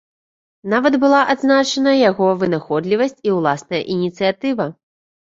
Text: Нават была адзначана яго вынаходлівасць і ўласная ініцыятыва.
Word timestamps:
Нават 0.73 0.97
была 1.03 1.19
адзначана 1.33 1.95
яго 2.09 2.33
вынаходлівасць 2.41 3.17
і 3.31 3.39
ўласная 3.39 3.87
ініцыятыва. 3.99 4.73